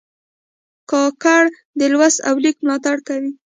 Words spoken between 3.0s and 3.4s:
کوي.